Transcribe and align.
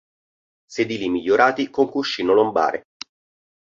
Sedili 0.65 1.09
migliorati 1.09 1.69
con 1.69 1.87
cuscino 1.87 2.33
lombare. 2.33 2.85